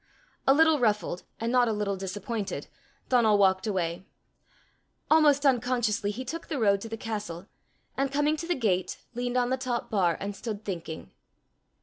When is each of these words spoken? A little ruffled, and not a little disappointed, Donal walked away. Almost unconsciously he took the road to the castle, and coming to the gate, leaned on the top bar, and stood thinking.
A 0.47 0.53
little 0.55 0.79
ruffled, 0.79 1.21
and 1.39 1.51
not 1.51 1.67
a 1.67 1.71
little 1.73 1.95
disappointed, 1.95 2.65
Donal 3.09 3.37
walked 3.37 3.67
away. 3.67 4.03
Almost 5.11 5.45
unconsciously 5.45 6.09
he 6.09 6.25
took 6.25 6.47
the 6.47 6.57
road 6.57 6.81
to 6.81 6.89
the 6.89 6.97
castle, 6.97 7.45
and 7.95 8.11
coming 8.11 8.35
to 8.37 8.47
the 8.47 8.55
gate, 8.55 8.97
leaned 9.13 9.37
on 9.37 9.51
the 9.51 9.57
top 9.57 9.91
bar, 9.91 10.17
and 10.19 10.35
stood 10.35 10.65
thinking. 10.65 11.11